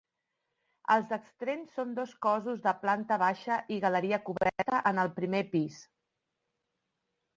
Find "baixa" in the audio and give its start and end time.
3.25-3.59